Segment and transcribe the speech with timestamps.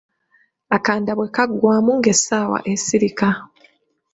[0.75, 3.29] Akanda bwe kaggwamu ng'essaawa esirika.